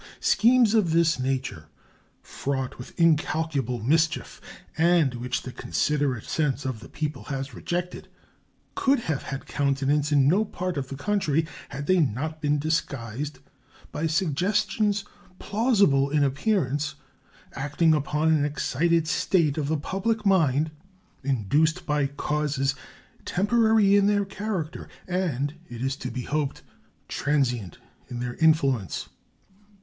Schemes 0.19 0.73
of 0.73 0.93
this 0.93 1.19
nature, 1.19 1.65
fraught 2.23 2.79
with 2.79 2.99
incalculable 2.99 3.83
mischief, 3.83 4.41
and 4.75 5.13
which 5.13 5.43
the 5.43 5.51
considerate 5.51 6.23
sense 6.23 6.65
of 6.65 6.79
the 6.79 6.89
people 6.89 7.25
has 7.25 7.53
rejected, 7.53 8.07
could 8.73 9.01
have 9.01 9.21
had 9.21 9.45
countenance 9.45 10.11
in 10.11 10.27
no 10.27 10.43
part 10.43 10.75
of 10.75 10.87
the 10.87 10.95
country 10.95 11.45
had 11.69 11.85
they 11.85 11.99
not 11.99 12.41
been 12.41 12.57
disguised 12.57 13.37
by 13.91 14.07
suggestions 14.07 15.05
plausible 15.37 16.09
in 16.09 16.23
appearance, 16.23 16.95
acting 17.53 17.93
upon 17.93 18.29
an 18.33 18.43
excited 18.43 19.07
state 19.07 19.55
of 19.55 19.67
the 19.67 19.77
public 19.77 20.25
mind, 20.25 20.71
induced 21.23 21.85
by 21.85 22.07
causes 22.07 22.73
temporary 23.23 23.95
in 23.95 24.07
their 24.07 24.25
character 24.25 24.89
and, 25.07 25.53
it 25.69 25.79
is 25.83 25.95
to 25.95 26.09
be 26.09 26.23
hoped, 26.23 26.63
transient 27.07 27.77
in 28.09 28.19
their 28.19 28.33
influence. 28.37 29.07